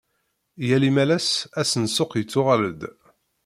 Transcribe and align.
Yal 0.67 0.83
imalas, 0.89 1.27
ass 1.59 1.71
n 1.81 1.85
ssuq 1.89 2.11
yettuɣal-d. 2.15 2.81